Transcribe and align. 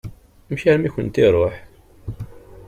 Amek 0.51 0.63
armi 0.71 0.87
i 0.91 0.93
kent-iṛuḥ? 0.95 1.55